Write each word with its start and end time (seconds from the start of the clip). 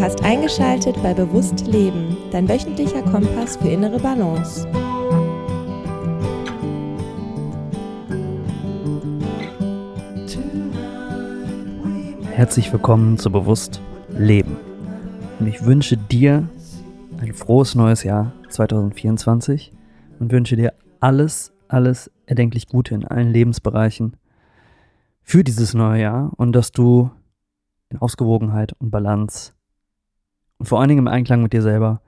Du 0.00 0.06
hast 0.06 0.24
eingeschaltet 0.24 0.96
bei 1.02 1.12
Bewusst 1.12 1.66
Leben, 1.66 2.16
dein 2.30 2.48
wöchentlicher 2.48 3.02
Kompass 3.02 3.58
für 3.58 3.68
innere 3.68 4.00
Balance. 4.00 4.66
Herzlich 12.32 12.72
willkommen 12.72 13.18
zu 13.18 13.30
Bewusst 13.30 13.82
Leben. 14.08 14.56
Und 15.38 15.48
ich 15.48 15.66
wünsche 15.66 15.98
dir 15.98 16.48
ein 17.18 17.34
frohes 17.34 17.74
neues 17.74 18.02
Jahr 18.02 18.32
2024 18.48 19.70
und 20.18 20.32
wünsche 20.32 20.56
dir 20.56 20.72
alles, 21.00 21.52
alles 21.68 22.10
erdenklich 22.24 22.68
Gute 22.68 22.94
in 22.94 23.04
allen 23.04 23.28
Lebensbereichen 23.28 24.16
für 25.20 25.44
dieses 25.44 25.74
neue 25.74 26.00
Jahr 26.00 26.32
und 26.38 26.52
dass 26.52 26.72
du 26.72 27.10
in 27.90 27.98
Ausgewogenheit 27.98 28.72
und 28.78 28.90
Balance 28.90 29.52
und 30.60 30.66
vor 30.66 30.78
allen 30.78 30.90
Dingen 30.90 31.00
im 31.00 31.08
Einklang 31.08 31.42
mit 31.42 31.52
dir 31.52 31.62
selber 31.62 32.02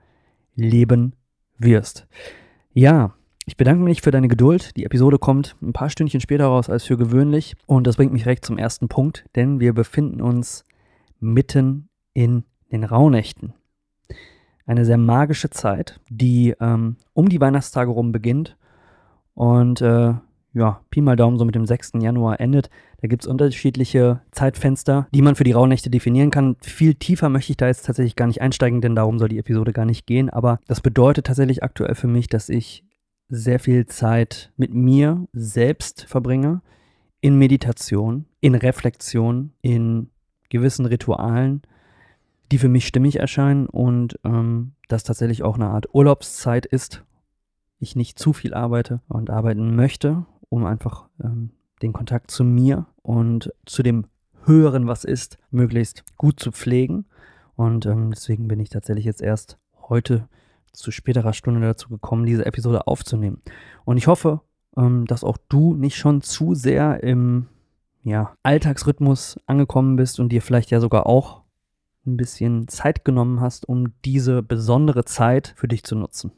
leben 0.55 1.13
wirst. 1.57 2.07
Ja, 2.71 3.15
ich 3.45 3.57
bedanke 3.57 3.83
mich 3.83 4.01
für 4.01 4.11
deine 4.11 4.27
Geduld. 4.27 4.77
Die 4.77 4.85
Episode 4.85 5.17
kommt 5.17 5.55
ein 5.61 5.73
paar 5.73 5.89
Stündchen 5.89 6.21
später 6.21 6.45
raus 6.45 6.69
als 6.69 6.85
für 6.85 6.95
gewöhnlich 6.95 7.55
und 7.65 7.87
das 7.87 7.97
bringt 7.97 8.13
mich 8.13 8.27
recht 8.27 8.45
zum 8.45 8.57
ersten 8.57 8.87
Punkt, 8.87 9.25
denn 9.35 9.59
wir 9.59 9.73
befinden 9.73 10.21
uns 10.21 10.63
mitten 11.19 11.89
in 12.13 12.43
den 12.71 12.83
Rauhnächten. 12.83 13.53
Eine 14.65 14.85
sehr 14.85 14.97
magische 14.97 15.49
Zeit, 15.49 15.99
die 16.09 16.53
ähm, 16.61 16.97
um 17.13 17.27
die 17.27 17.41
Weihnachtstage 17.41 17.91
rum 17.91 18.11
beginnt 18.11 18.55
und 19.33 19.81
äh, 19.81 20.13
ja, 20.53 20.81
Pi 20.91 21.01
mal 21.01 21.15
Daumen 21.15 21.39
so 21.39 21.45
mit 21.45 21.55
dem 21.55 21.65
6. 21.65 21.93
Januar 21.99 22.39
endet. 22.39 22.69
Da 23.03 23.09
gibt 23.09 23.23
es 23.23 23.27
unterschiedliche 23.27 24.21
Zeitfenster, 24.31 25.09
die 25.13 25.21
man 25.21 25.35
für 25.35 25.43
die 25.43 25.51
Rauhnächte 25.51 25.89
definieren 25.89 26.31
kann. 26.31 26.55
Viel 26.61 26.95
tiefer 26.95 27.27
möchte 27.27 27.51
ich 27.51 27.57
da 27.57 27.67
jetzt 27.67 27.85
tatsächlich 27.85 28.15
gar 28.15 28.27
nicht 28.27 28.41
einsteigen, 28.41 28.79
denn 28.79 28.95
darum 28.95 29.19
soll 29.19 29.27
die 29.27 29.39
Episode 29.39 29.73
gar 29.73 29.83
nicht 29.83 30.07
gehen. 30.07 30.29
Aber 30.29 30.61
das 30.67 30.79
bedeutet 30.79 31.25
tatsächlich 31.25 31.63
aktuell 31.63 31.95
für 31.95 32.07
mich, 32.07 32.27
dass 32.27 32.47
ich 32.47 32.85
sehr 33.27 33.59
viel 33.59 33.87
Zeit 33.87 34.53
mit 34.55 34.73
mir 34.73 35.27
selbst 35.33 36.05
verbringe, 36.05 36.61
in 37.19 37.37
Meditation, 37.37 38.23
in 38.39 38.55
Reflexion, 38.55 39.51
in 39.61 40.09
gewissen 40.47 40.85
Ritualen, 40.85 41.61
die 42.53 42.57
für 42.57 42.69
mich 42.69 42.87
stimmig 42.87 43.19
erscheinen 43.19 43.67
und 43.67 44.17
ähm, 44.23 44.75
das 44.87 45.03
tatsächlich 45.03 45.43
auch 45.43 45.55
eine 45.55 45.67
Art 45.67 45.93
Urlaubszeit 45.93 46.65
ist. 46.65 47.03
Ich 47.79 47.97
nicht 47.97 48.17
zu 48.17 48.31
viel 48.31 48.53
arbeite 48.53 49.01
und 49.09 49.29
arbeiten 49.29 49.75
möchte 49.75 50.25
um 50.53 50.65
einfach 50.65 51.09
ähm, 51.23 51.49
den 51.83 51.93
Kontakt 51.93 52.31
zu 52.31 52.43
mir 52.43 52.87
und 53.03 53.53
zu 53.65 53.83
dem 53.83 54.05
Höheren, 54.45 54.87
was 54.87 55.03
ist, 55.03 55.37
möglichst 55.51 56.03
gut 56.17 56.39
zu 56.39 56.51
pflegen. 56.51 57.05
Und 57.55 57.85
ähm, 57.85 58.11
deswegen 58.11 58.47
bin 58.47 58.59
ich 58.59 58.69
tatsächlich 58.69 59.05
jetzt 59.05 59.21
erst 59.21 59.57
heute 59.89 60.27
zu 60.71 60.91
späterer 60.91 61.33
Stunde 61.33 61.61
dazu 61.61 61.89
gekommen, 61.89 62.25
diese 62.25 62.45
Episode 62.45 62.87
aufzunehmen. 62.87 63.41
Und 63.85 63.97
ich 63.97 64.07
hoffe, 64.07 64.41
ähm, 64.75 65.05
dass 65.05 65.23
auch 65.23 65.37
du 65.49 65.75
nicht 65.75 65.97
schon 65.97 66.21
zu 66.21 66.55
sehr 66.55 67.03
im 67.03 67.47
ja, 68.03 68.35
Alltagsrhythmus 68.43 69.37
angekommen 69.45 69.95
bist 69.95 70.19
und 70.19 70.29
dir 70.29 70.41
vielleicht 70.41 70.71
ja 70.71 70.79
sogar 70.79 71.05
auch 71.05 71.43
ein 72.05 72.17
bisschen 72.17 72.67
Zeit 72.67 73.05
genommen 73.05 73.39
hast, 73.39 73.67
um 73.69 73.93
diese 74.03 74.43
besondere 74.43 75.05
Zeit 75.05 75.53
für 75.55 75.67
dich 75.67 75.83
zu 75.83 75.95
nutzen, 75.95 76.31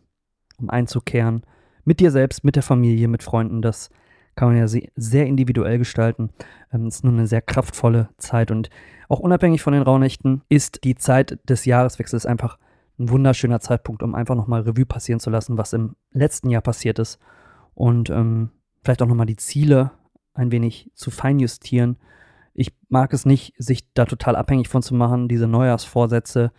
um 0.57 0.69
einzukehren 0.69 1.43
mit 1.85 1.99
dir 1.99 2.11
selbst, 2.11 2.43
mit 2.43 2.55
der 2.55 2.63
Familie, 2.63 3.07
mit 3.07 3.23
Freunden, 3.23 3.61
das 3.61 3.89
kann 4.36 4.50
man 4.50 4.58
ja 4.58 4.67
sehr 4.67 5.25
individuell 5.25 5.78
gestalten. 5.78 6.30
Ähm, 6.72 6.88
es 6.88 6.97
ist 6.97 7.03
nur 7.03 7.14
eine 7.14 7.28
sehr 7.28 7.41
kraftvolle 7.41 8.09
Zeit 8.17 8.52
und 8.52 8.69
auch 9.08 9.19
unabhängig 9.19 9.61
von 9.61 9.73
den 9.73 9.83
Rauhnächten 9.83 10.42
ist 10.50 10.83
die 10.83 10.95
Zeit 10.95 11.39
des 11.47 11.66
Jahreswechsels 11.66 12.25
einfach 12.25 12.58
ein 12.97 13.09
wunderschöner 13.09 13.59
Zeitpunkt, 13.59 14.03
um 14.03 14.16
einfach 14.16 14.36
nochmal 14.36 14.61
Revue 14.61 14.86
passieren 14.86 15.19
zu 15.19 15.30
lassen, 15.30 15.58
was 15.58 15.73
im 15.73 15.95
letzten 16.11 16.50
Jahr 16.50 16.61
passiert 16.61 17.00
ist 17.00 17.20
und 17.73 18.09
ähm, 18.09 18.49
vielleicht 18.83 19.02
auch 19.02 19.08
nochmal 19.08 19.26
die 19.26 19.36
Ziele 19.36 19.92
ein 20.33 20.52
wenig 20.52 20.92
zu 20.95 21.11
feinjustieren. 21.11 21.98
Ich 22.54 22.73
mag 22.89 23.14
es 23.14 23.26
nicht, 23.26 23.54
sich 23.58 23.92
da 23.93 24.05
total 24.05 24.36
abhängig 24.36 24.70
von 24.70 24.82
zu 24.82 24.95
machen, 24.95 25.27
diese 25.27 25.48
Neujahrsvorsätze. 25.48 26.52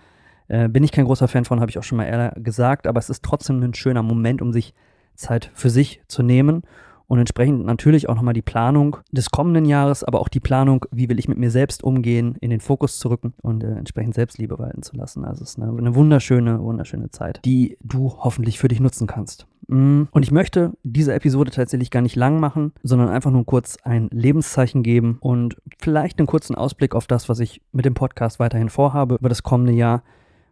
Äh, 0.49 0.69
bin 0.69 0.85
ich 0.85 0.93
kein 0.93 1.07
großer 1.07 1.27
Fan 1.27 1.45
von, 1.45 1.61
habe 1.61 1.71
ich 1.71 1.79
auch 1.79 1.83
schon 1.83 1.97
mal 1.97 2.05
eher 2.05 2.33
gesagt, 2.37 2.87
aber 2.87 2.99
es 2.99 3.11
ist 3.11 3.25
trotzdem 3.25 3.63
ein 3.63 3.75
schöner 3.75 4.03
Moment, 4.03 4.43
um 4.43 4.53
sich 4.53 4.75
Zeit 5.15 5.51
für 5.55 5.71
sich 5.71 6.03
zu 6.07 6.23
nehmen 6.23 6.63
und 7.09 7.19
entsprechend 7.19 7.65
natürlich 7.65 8.09
auch 8.09 8.15
nochmal 8.15 8.35
die 8.35 8.43
Planung 8.43 8.97
des 9.13 9.31
kommenden 9.31 9.65
Jahres, 9.65 10.03
aber 10.03 10.21
auch 10.21 10.29
die 10.29 10.41
Planung, 10.41 10.85
wie 10.91 11.09
will 11.09 11.19
ich 11.19 11.29
mit 11.29 11.39
mir 11.39 11.51
selbst 11.51 11.85
umgehen, 11.85 12.37
in 12.41 12.51
den 12.51 12.61
Fokus 12.61 12.99
zu 12.99 13.09
rücken 13.09 13.35
und 13.43 13.63
äh, 13.63 13.73
entsprechend 13.73 14.15
Selbstliebe 14.15 14.59
walten 14.59 14.83
zu 14.83 14.97
lassen. 14.97 15.25
Also 15.25 15.45
es 15.45 15.51
ist 15.51 15.63
eine, 15.63 15.77
eine, 15.77 15.95
wunderschöne, 15.95 16.61
wunderschöne 16.61 17.11
Zeit, 17.11 17.41
die 17.45 17.79
du 17.83 18.15
hoffentlich 18.19 18.59
für 18.59 18.69
dich 18.69 18.81
nutzen 18.81 19.07
kannst. 19.07 19.47
Mm, 19.69 20.05
und 20.11 20.23
ich 20.23 20.33
möchte 20.33 20.73
diese 20.83 21.15
Episode 21.15 21.51
tatsächlich 21.51 21.91
gar 21.91 22.03
nicht 22.03 22.17
lang 22.17 22.41
machen, 22.41 22.73
sondern 22.83 23.09
einfach 23.09 23.31
nur 23.31 23.47
kurz 23.47 23.77
ein 23.83 24.09
Lebenszeichen 24.11 24.83
geben 24.83 25.19
und 25.21 25.57
vielleicht 25.79 26.19
einen 26.19 26.27
kurzen 26.27 26.57
Ausblick 26.57 26.95
auf 26.95 27.07
das, 27.07 27.29
was 27.29 27.41
ich 27.41 27.63
mit 27.73 27.85
dem 27.85 27.95
Podcast 27.95 28.41
weiterhin 28.41 28.69
vorhabe 28.69 29.17
über 29.17 29.29
das 29.29 29.43
kommende 29.43 29.73
Jahr 29.73 30.03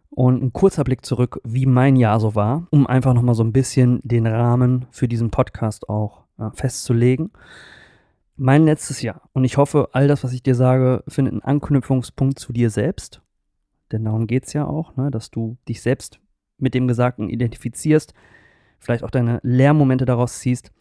und 0.09 0.41
ein 0.41 0.53
kurzer 0.53 0.85
Blick 0.85 1.05
zurück, 1.05 1.41
wie 1.43 1.65
mein 1.65 1.97
Jahr 1.97 2.21
so 2.21 2.35
war, 2.35 2.67
um 2.71 2.87
einfach 2.87 3.13
nochmal 3.13 3.35
so 3.35 3.43
ein 3.43 3.51
bisschen 3.51 3.99
den 4.03 4.25
Rahmen 4.25 4.85
für 4.89 5.09
diesen 5.09 5.29
Podcast 5.29 5.89
auch 5.89 6.24
festzulegen. 6.53 7.31
Mein 8.37 8.65
letztes 8.65 9.01
Jahr. 9.01 9.29
Und 9.33 9.45
ich 9.45 9.57
hoffe, 9.57 9.89
all 9.93 10.07
das, 10.07 10.23
was 10.23 10.33
ich 10.33 10.43
dir 10.43 10.55
sage, 10.55 11.03
findet 11.07 11.33
einen 11.33 11.43
Anknüpfungspunkt 11.43 12.37
zu 12.37 12.51
dir 12.51 12.69
selbst. 12.69 13.21
Denn 13.91 14.03
darum 14.03 14.27
geht 14.27 14.45
es 14.45 14.53
ja 14.53 14.65
auch, 14.65 14.95
ne, 14.97 15.11
dass 15.11 15.31
du 15.31 15.57
dich 15.69 15.81
selbst 15.81 16.19
mit 16.57 16.73
dem 16.73 16.87
Gesagten 16.87 17.29
identifizierst, 17.29 18.13
vielleicht 18.79 19.03
auch 19.03 19.11
deine 19.11 19.39
Lehrmomente 19.43 20.05
daraus 20.05 20.39
ziehst. 20.39 20.71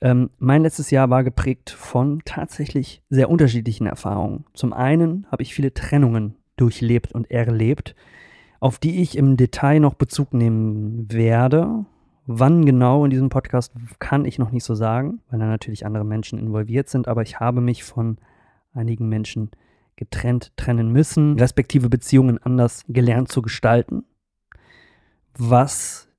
Ähm, 0.00 0.30
mein 0.38 0.62
letztes 0.62 0.90
Jahr 0.90 1.10
war 1.10 1.24
geprägt 1.24 1.70
von 1.70 2.20
tatsächlich 2.24 3.02
sehr 3.08 3.30
unterschiedlichen 3.30 3.86
Erfahrungen. 3.86 4.44
Zum 4.54 4.72
einen 4.72 5.26
habe 5.30 5.42
ich 5.42 5.54
viele 5.54 5.74
Trennungen 5.74 6.36
durchlebt 6.56 7.12
und 7.12 7.30
erlebt, 7.30 7.94
auf 8.60 8.78
die 8.78 9.00
ich 9.00 9.16
im 9.16 9.36
Detail 9.36 9.80
noch 9.80 9.94
Bezug 9.94 10.34
nehmen 10.34 11.10
werde 11.12 11.86
Wann 12.30 12.66
genau 12.66 13.06
in 13.06 13.10
diesem 13.10 13.30
Podcast 13.30 13.72
kann 14.00 14.26
ich 14.26 14.38
noch 14.38 14.50
nicht 14.50 14.64
so 14.64 14.74
sagen, 14.74 15.22
weil 15.30 15.38
da 15.38 15.46
natürlich 15.46 15.86
andere 15.86 16.04
Menschen 16.04 16.38
involviert 16.38 16.90
sind, 16.90 17.08
aber 17.08 17.22
ich 17.22 17.40
habe 17.40 17.62
mich 17.62 17.84
von 17.84 18.18
einigen 18.74 19.08
Menschen 19.08 19.50
getrennt 19.96 20.54
trennen 20.58 20.92
müssen, 20.92 21.38
respektive 21.38 21.88
Beziehungen 21.88 22.36
anders 22.36 22.84
gelernt 22.86 23.32
zu 23.32 23.40
gestalten, 23.40 24.04
was 25.38 26.10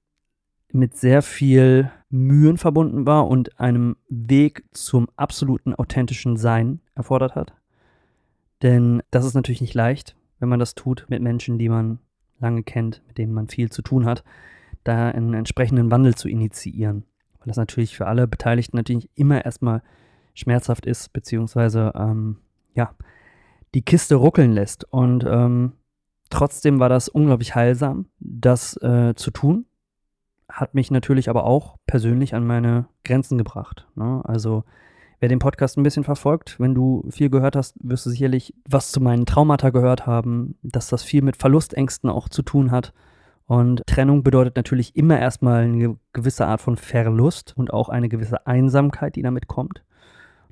mit 0.72 0.98
sehr 0.98 1.22
viel 1.22 1.92
Mühen 2.10 2.58
verbunden 2.58 3.06
war 3.06 3.28
und 3.28 3.60
einem 3.60 3.96
Weg 4.10 4.64
zum 4.72 5.10
absoluten 5.16 5.76
authentischen 5.76 6.38
Sein 6.38 6.82
erfordert 6.96 7.36
hat. 7.36 7.54
Denn 8.64 9.04
das 9.12 9.26
ist 9.26 9.36
natürlich 9.36 9.62
nicht 9.62 9.76
leicht, 9.76 10.16
wenn 10.40 10.50
man 10.50 10.60
das 10.60 10.74
tut 10.74 11.06
mit 11.08 11.22
Menschen, 11.22 11.60
die 11.60 11.70
man 11.70 12.00
lange 12.40 12.64
kennt, 12.64 13.04
mit 13.06 13.20
denen 13.20 13.32
man 13.32 13.48
viel 13.48 13.70
zu 13.70 13.84
tun 13.84 14.08
hat 14.08 14.24
da 14.84 15.10
einen 15.10 15.34
entsprechenden 15.34 15.92
Wandel 15.92 16.16
zu 16.16 16.30
initiieren. 16.30 17.06
Weil 17.40 17.48
das 17.48 17.58
natürlich 17.58 17.96
für 17.96 18.08
alle 18.08 18.28
Beteiligten 18.28 18.78
natürlich 18.78 19.10
immer 19.16 19.44
erstmal 19.46 19.82
schmerzhaft 20.34 20.86
ist, 20.86 21.14
beziehungsweise 21.14 21.92
ähm, 21.96 22.38
ja, 22.74 22.94
die 23.74 23.82
Kiste 23.82 24.16
ruckeln 24.16 24.52
lässt. 24.52 24.86
Und 24.92 25.26
ähm, 25.28 25.74
trotzdem 26.30 26.80
war 26.80 26.90
das 26.90 27.10
unglaublich 27.10 27.56
heilsam, 27.56 28.08
das 28.20 28.78
äh, 28.78 29.14
zu 29.16 29.32
tun. 29.32 29.66
Hat 30.50 30.74
mich 30.74 30.90
natürlich 30.92 31.30
aber 31.30 31.44
auch 31.44 31.78
persönlich 31.86 32.34
an 32.34 32.46
meine 32.46 32.88
Grenzen 33.04 33.38
gebracht. 33.38 33.88
Ne? 33.96 34.22
Also 34.24 34.64
wer 35.20 35.30
den 35.30 35.40
Podcast 35.40 35.78
ein 35.78 35.84
bisschen 35.84 36.04
verfolgt, 36.04 36.60
wenn 36.60 36.74
du 36.74 37.06
viel 37.10 37.30
gehört 37.30 37.56
hast, 37.56 37.76
wirst 37.82 38.06
du 38.06 38.10
sicherlich 38.10 38.56
was 38.68 38.92
zu 38.92 39.02
meinen 39.02 39.26
Traumata 39.26 39.70
gehört 39.70 40.08
haben, 40.08 40.56
dass 40.64 40.88
das 40.88 41.04
viel 41.04 41.22
mit 41.22 41.38
Verlustängsten 41.38 42.10
auch 42.10 42.30
zu 42.30 42.42
tun 42.42 42.72
hat. 42.72 42.94
Und 43.50 43.82
Trennung 43.88 44.22
bedeutet 44.22 44.58
natürlich 44.58 44.96
immer 44.96 45.20
erstmal 45.20 45.64
eine 45.64 45.98
gewisse 46.14 46.46
Art 46.46 46.62
von 46.62 46.78
Verlust 46.78 47.58
und 47.58 47.74
auch 47.74 47.90
eine 47.90 48.08
gewisse 48.08 48.46
Einsamkeit, 48.46 49.16
die 49.16 49.24
damit 49.24 49.48
kommt. 49.48 49.84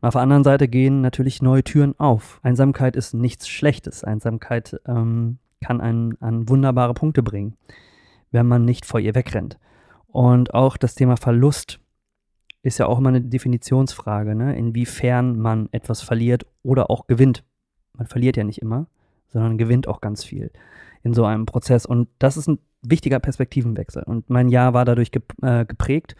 Und 0.01 0.07
auf 0.07 0.15
der 0.15 0.23
anderen 0.23 0.43
Seite 0.43 0.67
gehen 0.67 1.01
natürlich 1.01 1.43
neue 1.43 1.63
Türen 1.63 1.93
auf. 1.99 2.39
Einsamkeit 2.41 2.95
ist 2.95 3.13
nichts 3.13 3.47
Schlechtes. 3.47 4.03
Einsamkeit 4.03 4.81
ähm, 4.87 5.37
kann 5.63 5.79
einen 5.79 6.19
an 6.23 6.49
wunderbare 6.49 6.95
Punkte 6.95 7.21
bringen, 7.21 7.55
wenn 8.31 8.47
man 8.47 8.65
nicht 8.65 8.83
vor 8.83 8.99
ihr 8.99 9.13
wegrennt. 9.13 9.59
Und 10.07 10.55
auch 10.55 10.75
das 10.75 10.95
Thema 10.95 11.17
Verlust 11.17 11.79
ist 12.63 12.79
ja 12.79 12.87
auch 12.87 12.97
immer 12.97 13.09
eine 13.09 13.21
Definitionsfrage, 13.21 14.33
ne? 14.33 14.57
inwiefern 14.57 15.37
man 15.37 15.69
etwas 15.71 16.01
verliert 16.01 16.47
oder 16.63 16.89
auch 16.89 17.05
gewinnt. 17.05 17.43
Man 17.93 18.07
verliert 18.07 18.37
ja 18.37 18.43
nicht 18.43 18.63
immer, 18.63 18.87
sondern 19.27 19.59
gewinnt 19.59 19.87
auch 19.87 20.01
ganz 20.01 20.23
viel 20.23 20.49
in 21.03 21.13
so 21.13 21.25
einem 21.25 21.45
Prozess. 21.45 21.85
Und 21.85 22.07
das 22.17 22.37
ist 22.37 22.47
ein 22.47 22.57
wichtiger 22.81 23.19
Perspektivenwechsel. 23.19 24.03
Und 24.03 24.29
mein 24.29 24.49
Jahr 24.49 24.73
war 24.73 24.85
dadurch 24.85 25.11
äh, 25.41 25.65
geprägt. 25.65 26.15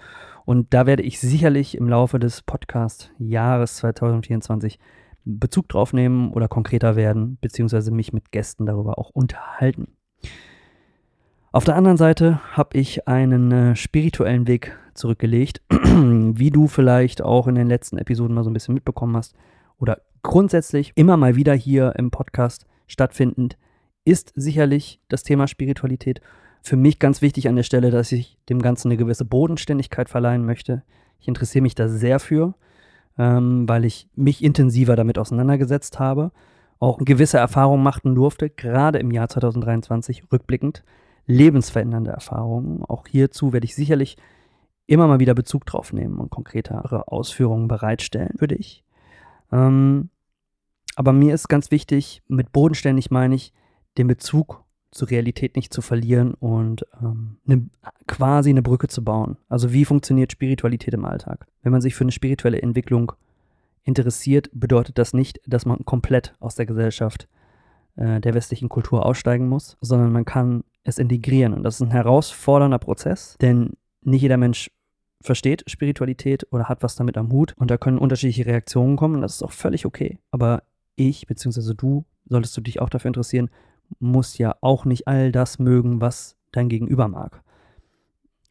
Und 0.46 0.74
da 0.74 0.86
werde 0.86 1.04
ich 1.04 1.20
sicherlich 1.20 1.78
im 1.78 1.90
Laufe 1.90 2.20
des 2.20 2.42
Podcast-Jahres 2.42 3.78
2024 3.78 4.80
Bezug 5.26 5.68
drauf 5.68 5.92
nehmen 5.92 6.32
oder 6.32 6.48
konkreter 6.48 6.96
werden, 6.96 7.38
beziehungsweise 7.42 7.92
mich 7.92 8.14
mit 8.14 8.32
Gästen 8.32 8.66
darüber 8.66 8.98
auch 8.98 9.10
unterhalten. 9.10 9.90
Auf 11.52 11.64
der 11.64 11.76
anderen 11.76 11.98
Seite 11.98 12.40
habe 12.56 12.78
ich 12.78 13.08
einen 13.08 13.52
äh, 13.52 13.76
spirituellen 13.76 14.48
Weg 14.48 14.78
zurückgelegt, 14.94 15.62
wie 15.70 16.52
du 16.52 16.68
vielleicht 16.68 17.22
auch 17.22 17.48
in 17.48 17.56
den 17.56 17.68
letzten 17.68 17.98
Episoden 17.98 18.36
mal 18.36 18.44
so 18.44 18.50
ein 18.50 18.54
bisschen 18.54 18.74
mitbekommen 18.74 19.16
hast 19.16 19.36
oder 19.78 20.02
grundsätzlich 20.24 20.92
immer 20.96 21.18
mal 21.18 21.36
wieder 21.36 21.54
hier 21.54 21.94
im 21.98 22.12
Podcast 22.12 22.66
stattfindend, 22.88 23.58
ist 24.06 24.32
sicherlich 24.36 25.02
das 25.10 25.24
Thema 25.24 25.48
Spiritualität. 25.48 26.22
Für 26.68 26.76
mich 26.76 27.00
ganz 27.00 27.22
wichtig 27.22 27.48
an 27.48 27.56
der 27.56 27.64
Stelle, 27.64 27.92
dass 27.92 28.12
ich 28.12 28.38
dem 28.50 28.62
Ganzen 28.62 28.90
eine 28.90 28.98
gewisse 28.98 29.24
Bodenständigkeit 29.24 30.10
verleihen 30.10 30.46
möchte. 30.46 30.84
Ich 31.18 31.30
interessiere 31.30 31.62
mich 31.62 31.76
da 31.76 31.88
sehr 31.88 32.20
für, 32.20 32.56
ähm, 33.18 33.70
weil 33.70 33.86
ich 33.86 34.10
mich 34.18 34.44
intensiver 34.44 34.98
damit 34.98 35.18
auseinandergesetzt 35.18 35.98
habe, 35.98 36.34
auch 36.80 36.98
gewisse 36.98 37.38
Erfahrungen 37.38 37.84
machen 37.84 38.16
durfte, 38.16 38.50
gerade 38.50 39.00
im 39.00 39.12
Jahr 39.12 39.30
2023 39.30 40.26
rückblickend. 40.30 40.84
Lebensverändernde 41.26 42.12
Erfahrungen. 42.12 42.84
Auch 42.84 43.08
hierzu 43.08 43.54
werde 43.54 43.64
ich 43.64 43.74
sicherlich 43.74 44.18
immer 44.88 45.08
mal 45.08 45.22
wieder 45.22 45.36
Bezug 45.36 45.66
drauf 45.66 45.94
nehmen 45.94 46.20
und 46.20 46.32
konkretere 46.32 47.08
Ausführungen 47.08 47.70
bereitstellen 47.70 48.36
für 48.38 48.50
dich. 48.50 48.84
Ähm, 49.54 50.10
aber 50.98 51.14
mir 51.14 51.34
ist 51.34 51.48
ganz 51.48 51.72
wichtig, 51.72 52.24
mit 52.28 52.52
bodenständig 52.52 53.10
meine 53.10 53.36
ich, 53.36 53.54
den 53.98 54.08
Bezug 54.08 54.67
zur 54.92 55.10
Realität 55.10 55.56
nicht 55.56 55.74
zu 55.74 55.82
verlieren 55.82 56.34
und 56.34 56.86
ähm, 57.02 57.38
ne, 57.46 57.70
quasi 58.08 58.50
eine 58.50 58.62
Brücke 58.62 58.88
zu 58.88 59.04
bauen. 59.04 59.38
Also 59.50 59.74
wie 59.74 59.86
funktioniert 59.86 60.32
Spiritualität 60.32 60.94
im 60.94 61.06
Alltag? 61.06 61.46
Wenn 61.62 61.72
man 61.72 61.82
sich 61.82 61.96
für 61.96 62.04
eine 62.04 62.12
spirituelle 62.12 62.62
Entwicklung 62.62 63.12
interessiert, 63.84 64.50
bedeutet 64.54 64.98
das 64.98 65.14
nicht, 65.14 65.40
dass 65.46 65.66
man 65.66 65.86
komplett 65.86 66.34
aus 66.40 66.56
der 66.56 66.66
Gesellschaft 66.66 67.28
äh, 67.96 68.22
der 68.22 68.34
westlichen 68.34 68.70
Kultur 68.70 69.06
aussteigen 69.06 69.48
muss, 69.48 69.78
sondern 69.82 70.12
man 70.12 70.26
kann 70.26 70.64
es 70.84 71.00
integrieren. 71.00 71.54
Und 71.54 71.64
das 71.64 71.76
ist 71.76 71.82
ein 71.82 71.92
herausfordernder 71.92 72.80
Prozess, 72.80 73.38
denn 73.42 73.74
nicht 74.02 74.22
jeder 74.22 74.38
Mensch 74.38 74.72
versteht 75.22 75.64
Spiritualität 75.68 76.48
oder 76.52 76.70
hat 76.70 76.84
was 76.84 76.96
damit 76.96 77.18
am 77.18 77.32
Hut 77.32 77.54
und 77.58 77.72
da 77.72 77.78
können 77.78 77.98
unterschiedliche 77.98 78.46
Reaktionen 78.46 78.96
kommen 78.96 79.16
und 79.16 79.22
das 79.22 79.36
ist 79.36 79.44
auch 79.44 79.52
völlig 79.52 79.86
okay. 79.86 80.20
Aber 80.32 80.64
ich, 80.96 81.28
beziehungsweise 81.28 81.76
du, 81.76 82.06
solltest 82.30 82.56
du 82.56 82.62
dich 82.62 82.80
auch 82.80 82.90
dafür 82.90 83.10
interessieren, 83.10 83.50
musst 84.00 84.40
ja 84.40 84.56
auch 84.62 84.86
nicht 84.86 85.08
all 85.08 85.32
das 85.32 85.60
mögen, 85.60 86.02
was 86.02 86.36
dein 86.52 86.70
Gegenüber 86.70 87.08
mag. 87.08 87.42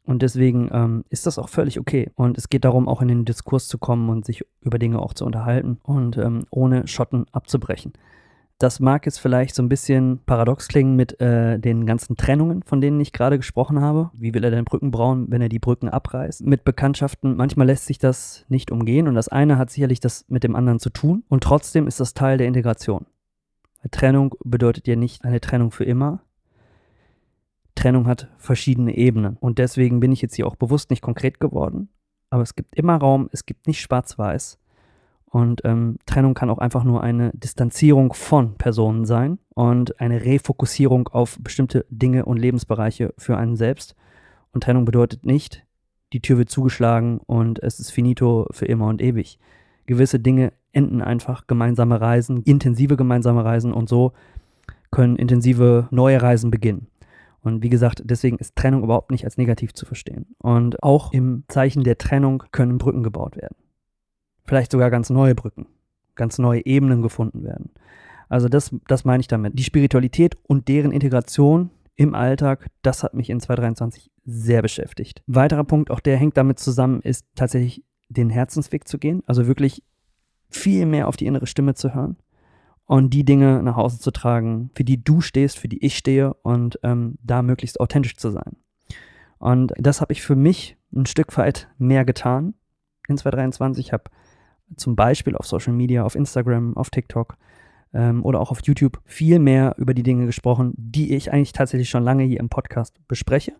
Und 0.05 0.23
deswegen 0.23 0.71
ähm, 0.73 1.05
ist 1.11 1.27
das 1.27 1.39
auch 1.39 1.49
völlig 1.49 1.81
okay. 1.81 2.11
Und 2.15 2.39
es 2.39 2.49
geht 2.49 2.65
darum, 2.65 2.89
auch 2.89 3.03
in 3.03 3.09
den 3.09 3.25
Diskurs 3.25 3.67
zu 3.67 3.77
kommen 3.77 4.09
und 4.09 4.25
sich 4.25 4.45
über 4.61 4.79
Dinge 4.79 5.01
auch 5.01 5.15
zu 5.15 5.27
unterhalten 5.27 5.79
und 5.83 6.17
ähm, 6.17 6.45
ohne 6.51 6.87
Schotten 6.87 7.27
abzubrechen. 7.33 7.93
Das 8.59 8.81
mag 8.81 9.05
jetzt 9.05 9.19
vielleicht 9.19 9.55
so 9.55 9.63
ein 9.63 9.69
bisschen 9.69 10.21
paradox 10.25 10.69
klingen 10.69 10.97
mit 10.97 11.21
äh, 11.21 11.59
den 11.59 11.85
ganzen 11.85 12.17
Trennungen, 12.17 12.63
von 12.63 12.81
denen 12.81 13.01
ich 13.01 13.13
gerade 13.13 13.37
gesprochen 13.37 13.81
habe. 13.83 14.11
Wie 14.15 14.33
will 14.33 14.45
er 14.45 14.51
denn 14.51 14.65
Brücken 14.65 14.93
bauen, 14.93 15.27
wenn 15.29 15.43
er 15.43 15.51
die 15.51 15.59
Brücken 15.59 15.91
abreißt? 15.91 16.47
Mit 16.47 16.65
Bekanntschaften, 16.65 17.37
manchmal 17.37 17.67
lässt 17.67 17.85
sich 17.85 17.99
das 17.99 18.47
nicht 18.49 18.71
umgehen 18.71 19.09
und 19.09 19.15
das 19.15 19.29
eine 19.29 19.59
hat 19.59 19.71
sicherlich 19.71 20.01
das 20.01 20.25
mit 20.29 20.43
dem 20.43 20.57
anderen 20.57 20.79
zu 20.79 20.89
tun 20.89 21.25
und 21.29 21.43
trotzdem 21.43 21.87
ist 21.87 22.01
das 22.01 22.15
Teil 22.15 22.39
der 22.39 22.47
Integration. 22.47 23.05
Trennung 23.91 24.35
bedeutet 24.45 24.87
ja 24.87 24.97
nicht 24.97 25.25
eine 25.25 25.41
Trennung 25.41 25.71
für 25.71 25.85
immer. 25.85 26.23
Trennung 27.75 28.07
hat 28.07 28.29
verschiedene 28.39 28.97
Ebenen 28.97 29.37
und 29.37 29.59
deswegen 29.59 30.01
bin 30.01 30.13
ich 30.13 30.23
jetzt 30.23 30.35
hier 30.35 30.47
auch 30.47 30.57
bewusst 30.57 30.91
nicht 30.91 31.03
konkret 31.03 31.41
geworden. 31.41 31.89
Aber 32.31 32.43
es 32.43 32.55
gibt 32.55 32.75
immer 32.75 32.97
Raum, 32.97 33.29
es 33.33 33.47
gibt 33.47 33.67
nicht 33.67 33.81
schwarz-weiß 33.81 34.59
und 35.37 35.63
ähm, 35.65 35.99
Trennung 36.07 36.35
kann 36.35 36.51
auch 36.51 36.59
einfach 36.59 36.85
nur 36.85 37.03
eine 37.03 37.31
Distanzierung 37.35 38.15
von 38.15 38.57
Personen 38.57 39.05
sein 39.05 39.39
und 39.55 40.01
eine 40.01 40.25
Refokussierung 40.25 41.09
auf 41.09 41.39
bestimmte 41.41 41.85
Dinge 41.91 42.25
und 42.25 42.39
Lebensbereiche 42.39 43.13
für 43.19 43.37
einen 43.37 43.57
selbst. 43.57 43.95
Und 44.53 44.63
Trennung 44.63 44.85
bedeutet 44.85 45.27
nicht, 45.27 45.67
die 46.13 46.21
Tür 46.21 46.39
wird 46.39 46.49
zugeschlagen 46.49 47.19
und 47.19 47.63
es 47.63 47.81
ist 47.81 47.91
finito 47.91 48.47
für 48.53 48.67
immer 48.67 48.87
und 48.87 49.03
ewig. 49.03 49.39
Gewisse 49.85 50.21
Dinge 50.21 50.53
enden 50.77 51.03
einfach 51.03 51.47
gemeinsame 51.47 52.01
Reisen, 52.01 52.43
intensive 52.43 52.97
gemeinsame 52.97 53.45
Reisen 53.45 53.73
und 53.73 53.89
so 53.89 54.13
können 54.91 55.17
intensive 55.17 55.89
neue 55.91 56.23
Reisen 56.23 56.51
beginnen. 56.51 56.89
Und 57.43 57.63
wie 57.63 57.69
gesagt, 57.69 58.03
deswegen 58.05 58.39
ist 58.39 58.57
Trennung 58.57 58.83
überhaupt 58.83 59.11
nicht 59.11 59.25
als 59.25 59.37
negativ 59.37 59.73
zu 59.73 59.87
verstehen. 59.87 60.35
Und 60.39 60.83
auch 60.83 61.13
im 61.13 61.45
Zeichen 61.49 61.85
der 61.85 61.99
Trennung 61.99 62.43
können 62.51 62.79
Brücken 62.79 63.03
gebaut 63.03 63.37
werden 63.37 63.57
vielleicht 64.47 64.73
sogar 64.73 64.91
ganz 64.91 65.11
neue 65.11 65.35
Brücken, 65.35 65.67
ganz 66.15 66.39
neue 66.39 66.65
Ebenen 66.65 67.03
gefunden 67.03 67.45
werden. 67.45 67.71
Also 68.29 68.49
das, 68.49 68.75
das 68.89 69.05
meine 69.05 69.21
ich 69.21 69.29
damit. 69.29 69.59
Die 69.59 69.65
Spiritualität 69.65 70.37
und 70.45 70.69
deren 70.69 70.93
Integration 70.93 71.71
im 71.95 72.15
Alltag, 72.15 72.67
das 72.83 73.03
hat 73.03 73.15
mich 73.15 73.31
in 73.31 73.41
2023 73.41 74.11
sehr 74.25 74.63
beschäftigt. 74.63 75.23
weiterer 75.27 75.65
Punkt, 75.65 75.91
auch 75.91 76.01
der 76.01 76.17
hängt 76.17 76.37
damit 76.37 76.59
zusammen, 76.59 77.01
ist 77.03 77.27
tatsächlich 77.35 77.85
den 78.09 78.31
Herzensweg 78.31 78.87
zu 78.89 78.99
gehen, 78.99 79.23
also 79.27 79.47
wirklich 79.47 79.83
viel 80.57 80.87
mehr 80.87 81.09
auf 81.09 81.17
die 81.17 81.27
innere 81.27 81.47
Stimme 81.47 81.75
zu 81.75 81.95
hören 81.95 82.17
und 82.87 83.11
die 83.11 83.25
Dinge 83.25 83.63
nach 83.63 83.77
Hause 83.77 83.99
zu 83.99 84.11
tragen, 84.11 84.71
für 84.75 84.85
die 84.85 85.03
du 85.03 85.21
stehst, 85.21 85.59
für 85.59 85.69
die 85.69 85.85
ich 85.85 85.97
stehe 85.97 86.35
und 86.35 86.79
ähm, 86.83 87.19
da 87.23 87.43
möglichst 87.43 87.81
authentisch 87.81 88.17
zu 88.17 88.31
sein. 88.31 88.57
Und 89.39 89.73
das 89.77 90.01
habe 90.01 90.13
ich 90.13 90.23
für 90.23 90.37
mich 90.37 90.77
ein 90.95 91.07
Stück 91.07 91.37
weit 91.37 91.69
mehr 91.79 92.05
getan 92.05 92.55
in 93.09 93.19
2023. 93.19 93.87
Ich 93.87 93.93
habe 93.93 94.05
zum 94.77 94.97
Beispiel 94.97 95.37
auf 95.37 95.47
Social 95.47 95.73
Media, 95.73 96.05
auf 96.05 96.15
Instagram, 96.15 96.77
auf 96.77 96.91
TikTok 96.91 97.37
ähm, 97.93 98.25
oder 98.25 98.41
auch 98.41 98.51
auf 98.51 98.61
YouTube 98.65 99.01
viel 99.05 99.39
mehr 99.39 99.75
über 99.79 99.93
die 99.93 100.03
Dinge 100.03 100.27
gesprochen, 100.27 100.73
die 100.77 101.15
ich 101.15 101.33
eigentlich 101.33 101.53
tatsächlich 101.53 101.91
schon 101.91 102.05
lange 102.05 102.25
hier 102.25 102.41
im 102.41 102.49
Podcast 102.49 102.97
bespreche. 103.09 103.53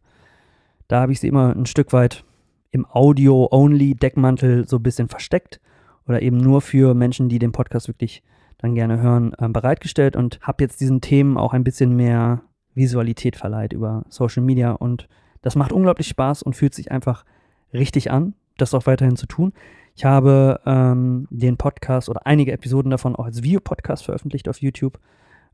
Da 0.89 1.01
habe 1.01 1.13
ich 1.13 1.21
sie 1.21 1.29
immer 1.29 1.55
ein 1.55 1.67
Stück 1.67 1.93
weit 1.93 2.25
im 2.71 2.87
Audio-Only-Deckmantel 2.87 4.69
so 4.69 4.77
ein 4.77 4.83
bisschen 4.83 5.09
versteckt 5.09 5.61
oder 6.07 6.23
eben 6.23 6.39
nur 6.39 6.61
für 6.61 6.95
Menschen, 6.95 7.29
die 7.29 7.39
den 7.39 7.53
Podcast 7.53 7.89
wirklich 7.89 8.23
dann 8.59 8.75
gerne 8.75 9.01
hören, 9.01 9.33
äh, 9.39 9.49
bereitgestellt 9.49 10.17
und 10.17 10.39
habe 10.41 10.65
jetzt 10.65 10.81
diesen 10.81 11.01
Themen 11.01 11.37
auch 11.37 11.53
ein 11.53 11.65
bisschen 11.65 11.95
mehr 11.95 12.43
Visualität 12.75 13.37
verleiht 13.37 13.73
über 13.73 14.05
Social 14.09 14.43
Media 14.43 14.73
und 14.73 15.09
das 15.43 15.57
macht 15.57 15.73
unglaublich 15.73 16.09
Spaß 16.09 16.43
und 16.43 16.57
fühlt 16.57 16.75
sich 16.75 16.91
einfach 16.91 17.25
richtig 17.73 18.11
an, 18.11 18.35
das 18.57 18.75
auch 18.75 18.87
weiterhin 18.87 19.17
zu 19.17 19.27
tun. 19.27 19.53
Ich 19.95 20.05
habe 20.05 20.61
ähm, 20.67 21.27
den 21.31 21.57
Podcast 21.57 22.09
oder 22.09 22.27
einige 22.27 22.53
Episoden 22.53 22.91
davon 22.91 23.17
auch 23.17 23.25
als 23.25 23.43
Videopodcast 23.43 24.05
veröffentlicht 24.05 24.49
auf 24.49 24.61
YouTube. 24.61 24.99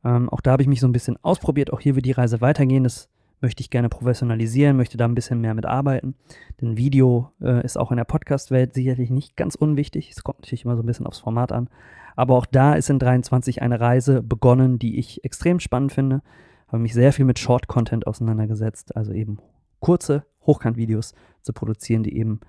Ähm, 0.04 0.28
auch 0.28 0.40
da 0.40 0.52
habe 0.52 0.62
ich 0.62 0.68
mich 0.68 0.80
so 0.80 0.88
ein 0.88 0.92
bisschen 0.92 1.16
ausprobiert. 1.22 1.72
Auch 1.72 1.80
hier 1.80 1.94
wird 1.94 2.06
die 2.06 2.12
Reise 2.12 2.40
weitergehen. 2.40 2.82
Das 2.82 3.08
möchte 3.42 3.60
ich 3.60 3.70
gerne 3.70 3.88
professionalisieren, 3.88 4.76
möchte 4.76 4.96
da 4.96 5.04
ein 5.04 5.14
bisschen 5.14 5.40
mehr 5.40 5.54
mitarbeiten. 5.54 6.14
Denn 6.60 6.76
Video 6.76 7.32
äh, 7.42 7.64
ist 7.64 7.76
auch 7.76 7.90
in 7.90 7.96
der 7.96 8.04
Podcast-Welt 8.04 8.72
sicherlich 8.72 9.10
nicht 9.10 9.36
ganz 9.36 9.56
unwichtig. 9.56 10.10
Es 10.10 10.22
kommt 10.22 10.40
natürlich 10.40 10.64
immer 10.64 10.76
so 10.76 10.82
ein 10.82 10.86
bisschen 10.86 11.06
aufs 11.06 11.18
Format 11.18 11.52
an. 11.52 11.68
Aber 12.16 12.36
auch 12.36 12.46
da 12.46 12.74
ist 12.74 12.88
in 12.88 12.98
23 12.98 13.60
eine 13.60 13.80
Reise 13.80 14.22
begonnen, 14.22 14.78
die 14.78 14.98
ich 14.98 15.24
extrem 15.24 15.60
spannend 15.60 15.92
finde. 15.92 16.22
Habe 16.68 16.78
mich 16.78 16.94
sehr 16.94 17.12
viel 17.12 17.24
mit 17.24 17.38
Short-Content 17.38 18.06
auseinandergesetzt, 18.06 18.96
also 18.96 19.12
eben 19.12 19.38
kurze 19.80 20.24
Hochkant-Videos 20.46 21.14
zu 21.42 21.52
produzieren, 21.52 22.02
die 22.02 22.16
eben 22.16 22.40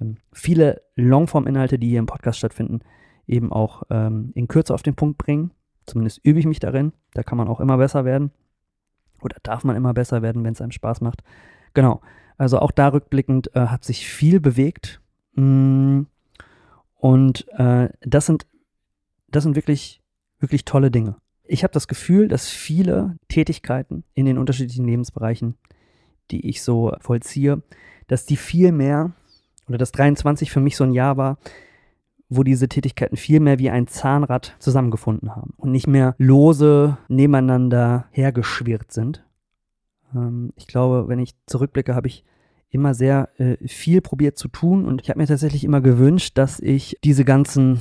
ähm, 0.00 0.16
viele 0.32 0.82
Longform-Inhalte, 0.96 1.78
die 1.78 1.88
hier 1.88 2.00
im 2.00 2.06
Podcast 2.06 2.38
stattfinden, 2.38 2.80
eben 3.26 3.52
auch 3.52 3.84
ähm, 3.90 4.32
in 4.34 4.48
Kürze 4.48 4.74
auf 4.74 4.82
den 4.82 4.96
Punkt 4.96 5.18
bringen. 5.18 5.52
Zumindest 5.86 6.20
übe 6.24 6.38
ich 6.38 6.46
mich 6.46 6.60
darin. 6.60 6.92
Da 7.14 7.22
kann 7.22 7.38
man 7.38 7.48
auch 7.48 7.60
immer 7.60 7.78
besser 7.78 8.04
werden. 8.04 8.32
Oder 9.22 9.36
darf 9.42 9.64
man 9.64 9.76
immer 9.76 9.94
besser 9.94 10.22
werden, 10.22 10.44
wenn 10.44 10.52
es 10.52 10.60
einem 10.60 10.72
Spaß 10.72 11.00
macht. 11.00 11.22
Genau. 11.74 12.00
Also 12.36 12.58
auch 12.58 12.72
da 12.72 12.88
rückblickend 12.88 13.54
äh, 13.54 13.66
hat 13.66 13.84
sich 13.84 14.06
viel 14.06 14.40
bewegt. 14.40 15.00
Mm, 15.34 16.02
und 16.96 17.46
äh, 17.58 17.88
das 18.00 18.26
sind, 18.26 18.46
das 19.28 19.44
sind 19.44 19.56
wirklich, 19.56 20.00
wirklich 20.38 20.64
tolle 20.64 20.90
Dinge. 20.90 21.16
Ich 21.44 21.64
habe 21.64 21.72
das 21.72 21.88
Gefühl, 21.88 22.28
dass 22.28 22.48
viele 22.48 23.16
Tätigkeiten 23.28 24.04
in 24.14 24.26
den 24.26 24.38
unterschiedlichen 24.38 24.86
Lebensbereichen, 24.86 25.56
die 26.30 26.48
ich 26.48 26.62
so 26.62 26.94
vollziehe, 27.00 27.62
dass 28.06 28.26
die 28.26 28.36
viel 28.36 28.72
mehr 28.72 29.12
oder 29.68 29.78
dass 29.78 29.92
23 29.92 30.50
für 30.50 30.60
mich 30.60 30.76
so 30.76 30.84
ein 30.84 30.92
Jahr 30.92 31.16
war, 31.16 31.38
wo 32.36 32.42
diese 32.42 32.68
Tätigkeiten 32.68 33.16
viel 33.16 33.40
mehr 33.40 33.58
wie 33.58 33.70
ein 33.70 33.86
Zahnrad 33.86 34.56
zusammengefunden 34.58 35.34
haben 35.34 35.54
und 35.56 35.70
nicht 35.70 35.86
mehr 35.86 36.14
lose 36.18 36.96
nebeneinander 37.08 38.06
hergeschwirrt 38.10 38.92
sind. 38.92 39.24
Ähm, 40.14 40.52
ich 40.56 40.66
glaube, 40.66 41.08
wenn 41.08 41.18
ich 41.18 41.34
zurückblicke, 41.46 41.94
habe 41.94 42.08
ich 42.08 42.24
immer 42.70 42.94
sehr 42.94 43.28
äh, 43.38 43.56
viel 43.68 44.00
probiert 44.00 44.38
zu 44.38 44.48
tun 44.48 44.86
und 44.86 45.02
ich 45.02 45.10
habe 45.10 45.18
mir 45.18 45.26
tatsächlich 45.26 45.64
immer 45.64 45.80
gewünscht, 45.80 46.38
dass 46.38 46.58
ich 46.58 46.96
diese 47.04 47.24
ganzen 47.24 47.80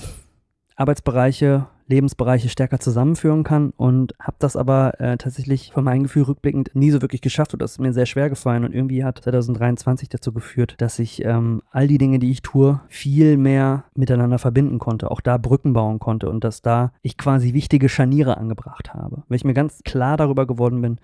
Arbeitsbereiche 0.75 1.67
Lebensbereiche 1.91 2.49
stärker 2.49 2.79
zusammenführen 2.79 3.43
kann 3.43 3.71
und 3.77 4.13
habe 4.19 4.37
das 4.39 4.55
aber 4.55 4.99
äh, 4.99 5.17
tatsächlich 5.17 5.71
von 5.73 5.83
meinem 5.83 6.03
Gefühl 6.03 6.23
rückblickend 6.23 6.71
nie 6.73 6.89
so 6.89 7.01
wirklich 7.01 7.21
geschafft 7.21 7.53
und 7.53 7.61
das 7.61 7.73
ist 7.73 7.79
mir 7.79 7.93
sehr 7.93 8.07
schwer 8.07 8.29
gefallen 8.29 8.65
und 8.65 8.73
irgendwie 8.73 9.03
hat 9.03 9.19
2023 9.19 10.09
dazu 10.09 10.33
geführt, 10.33 10.75
dass 10.79 10.97
ich 10.97 11.23
ähm, 11.23 11.61
all 11.71 11.87
die 11.87 11.99
Dinge, 11.99 12.17
die 12.17 12.31
ich 12.31 12.41
tue, 12.41 12.81
viel 12.87 13.37
mehr 13.37 13.83
miteinander 13.93 14.39
verbinden 14.39 14.79
konnte, 14.79 15.11
auch 15.11 15.21
da 15.21 15.37
Brücken 15.37 15.73
bauen 15.73 15.99
konnte 15.99 16.29
und 16.29 16.43
dass 16.43 16.61
da 16.61 16.93
ich 17.01 17.17
quasi 17.17 17.53
wichtige 17.53 17.89
Scharniere 17.89 18.37
angebracht 18.37 18.93
habe. 18.93 19.23
Weil 19.27 19.35
ich 19.35 19.45
mir 19.45 19.53
ganz 19.53 19.83
klar 19.83 20.17
darüber 20.17 20.47
geworden 20.47 20.81
bin, 20.81 20.97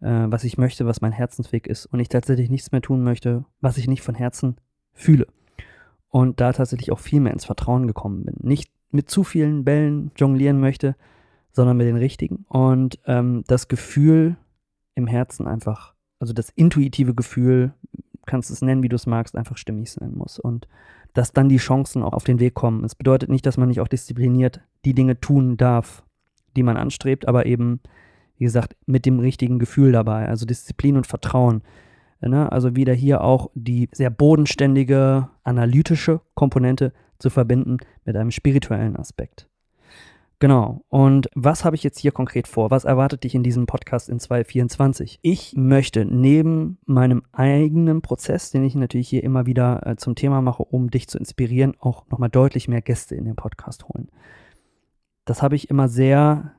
äh, 0.00 0.26
was 0.30 0.44
ich 0.44 0.58
möchte, 0.58 0.86
was 0.86 1.00
mein 1.00 1.12
Herzensweg 1.12 1.66
ist 1.66 1.86
und 1.86 2.00
ich 2.00 2.08
tatsächlich 2.08 2.50
nichts 2.50 2.70
mehr 2.70 2.82
tun 2.82 3.02
möchte, 3.02 3.44
was 3.60 3.78
ich 3.78 3.88
nicht 3.88 4.02
von 4.02 4.14
Herzen 4.14 4.56
fühle. 4.92 5.26
Und 6.10 6.40
da 6.40 6.52
tatsächlich 6.52 6.92
auch 6.92 7.00
viel 7.00 7.20
mehr 7.20 7.32
ins 7.32 7.44
Vertrauen 7.44 7.86
gekommen 7.86 8.24
bin. 8.24 8.36
Nicht 8.40 8.70
mit 8.90 9.10
zu 9.10 9.24
vielen 9.24 9.64
Bällen 9.64 10.10
jonglieren 10.16 10.60
möchte, 10.60 10.96
sondern 11.52 11.76
mit 11.76 11.86
den 11.86 11.96
richtigen. 11.96 12.44
Und 12.48 12.98
ähm, 13.06 13.44
das 13.46 13.68
Gefühl 13.68 14.36
im 14.94 15.06
Herzen 15.06 15.46
einfach, 15.46 15.94
also 16.18 16.32
das 16.32 16.50
intuitive 16.50 17.14
Gefühl, 17.14 17.72
kannst 18.26 18.50
es 18.50 18.62
nennen, 18.62 18.82
wie 18.82 18.88
du 18.88 18.96
es 18.96 19.06
magst, 19.06 19.36
einfach 19.36 19.56
stimmig 19.56 19.90
sein 19.90 20.14
muss. 20.14 20.38
Und 20.38 20.68
dass 21.14 21.32
dann 21.32 21.48
die 21.48 21.56
Chancen 21.56 22.02
auch 22.02 22.12
auf 22.12 22.24
den 22.24 22.38
Weg 22.38 22.54
kommen. 22.54 22.84
Es 22.84 22.94
bedeutet 22.94 23.30
nicht, 23.30 23.46
dass 23.46 23.56
man 23.56 23.68
nicht 23.68 23.80
auch 23.80 23.88
diszipliniert 23.88 24.60
die 24.84 24.94
Dinge 24.94 25.20
tun 25.20 25.56
darf, 25.56 26.04
die 26.56 26.62
man 26.62 26.76
anstrebt, 26.76 27.26
aber 27.26 27.46
eben, 27.46 27.80
wie 28.36 28.44
gesagt, 28.44 28.76
mit 28.86 29.06
dem 29.06 29.18
richtigen 29.18 29.58
Gefühl 29.58 29.92
dabei. 29.92 30.28
Also 30.28 30.46
Disziplin 30.46 30.96
und 30.96 31.06
Vertrauen. 31.06 31.62
Ne? 32.20 32.50
Also 32.50 32.74
wieder 32.74 32.94
hier 32.94 33.22
auch 33.22 33.50
die 33.54 33.88
sehr 33.92 34.10
bodenständige, 34.10 35.28
analytische 35.44 36.20
Komponente 36.34 36.92
zu 37.18 37.30
verbinden 37.30 37.78
mit 38.04 38.16
einem 38.16 38.30
spirituellen 38.30 38.96
Aspekt. 38.96 39.48
Genau. 40.40 40.84
Und 40.88 41.28
was 41.34 41.64
habe 41.64 41.74
ich 41.74 41.82
jetzt 41.82 41.98
hier 41.98 42.12
konkret 42.12 42.46
vor? 42.46 42.70
Was 42.70 42.84
erwartet 42.84 43.24
dich 43.24 43.34
in 43.34 43.42
diesem 43.42 43.66
Podcast 43.66 44.08
in 44.08 44.20
2024? 44.20 45.18
Ich 45.22 45.54
möchte 45.56 46.04
neben 46.04 46.78
meinem 46.86 47.22
eigenen 47.32 48.02
Prozess, 48.02 48.50
den 48.50 48.62
ich 48.62 48.76
natürlich 48.76 49.08
hier 49.08 49.24
immer 49.24 49.46
wieder 49.46 49.84
äh, 49.84 49.96
zum 49.96 50.14
Thema 50.14 50.40
mache, 50.40 50.62
um 50.62 50.90
dich 50.90 51.08
zu 51.08 51.18
inspirieren, 51.18 51.74
auch 51.80 52.06
nochmal 52.08 52.30
deutlich 52.30 52.68
mehr 52.68 52.82
Gäste 52.82 53.16
in 53.16 53.24
den 53.24 53.34
Podcast 53.34 53.88
holen. 53.88 54.10
Das 55.24 55.42
habe 55.42 55.56
ich 55.56 55.70
immer 55.70 55.88
sehr 55.88 56.52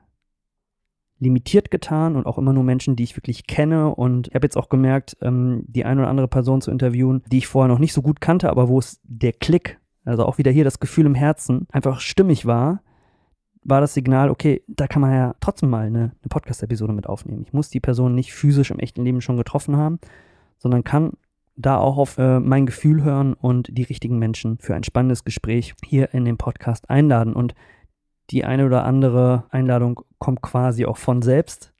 limitiert 1.20 1.70
getan 1.70 2.16
und 2.16 2.26
auch 2.26 2.38
immer 2.38 2.52
nur 2.52 2.64
Menschen, 2.64 2.96
die 2.96 3.04
ich 3.04 3.16
wirklich 3.16 3.46
kenne. 3.46 3.94
Und 3.94 4.28
ich 4.28 4.34
habe 4.34 4.46
jetzt 4.46 4.56
auch 4.56 4.68
gemerkt, 4.68 5.16
ähm, 5.20 5.64
die 5.68 5.84
eine 5.84 6.00
oder 6.00 6.10
andere 6.10 6.28
Person 6.28 6.60
zu 6.60 6.70
interviewen, 6.70 7.22
die 7.30 7.38
ich 7.38 7.46
vorher 7.46 7.68
noch 7.68 7.78
nicht 7.78 7.92
so 7.92 8.02
gut 8.02 8.20
kannte, 8.20 8.50
aber 8.50 8.68
wo 8.68 8.78
es 8.78 9.00
der 9.04 9.32
Klick, 9.32 9.78
also 10.04 10.24
auch 10.24 10.38
wieder 10.38 10.50
hier 10.50 10.64
das 10.64 10.80
Gefühl 10.80 11.06
im 11.06 11.14
Herzen, 11.14 11.68
einfach 11.70 12.00
stimmig 12.00 12.46
war 12.46 12.82
war 13.62 13.80
das 13.80 13.94
Signal, 13.94 14.30
okay, 14.30 14.62
da 14.68 14.86
kann 14.86 15.02
man 15.02 15.12
ja 15.12 15.34
trotzdem 15.40 15.70
mal 15.70 15.86
eine, 15.86 15.98
eine 15.98 16.28
Podcast-Episode 16.28 16.92
mit 16.92 17.06
aufnehmen. 17.06 17.44
Ich 17.46 17.52
muss 17.52 17.68
die 17.68 17.80
Person 17.80 18.14
nicht 18.14 18.32
physisch 18.32 18.70
im 18.70 18.78
echten 18.78 19.04
Leben 19.04 19.20
schon 19.20 19.36
getroffen 19.36 19.76
haben, 19.76 19.98
sondern 20.58 20.84
kann 20.84 21.12
da 21.56 21.76
auch 21.76 21.98
auf 21.98 22.16
äh, 22.16 22.40
mein 22.40 22.64
Gefühl 22.64 23.02
hören 23.02 23.34
und 23.34 23.68
die 23.76 23.82
richtigen 23.82 24.18
Menschen 24.18 24.58
für 24.58 24.74
ein 24.74 24.84
spannendes 24.84 25.24
Gespräch 25.24 25.74
hier 25.84 26.14
in 26.14 26.24
den 26.24 26.38
Podcast 26.38 26.88
einladen. 26.88 27.34
Und 27.34 27.54
die 28.30 28.44
eine 28.44 28.66
oder 28.66 28.84
andere 28.84 29.44
Einladung 29.50 30.00
kommt 30.18 30.42
quasi 30.42 30.86
auch 30.86 30.96
von 30.96 31.22
selbst. 31.22 31.72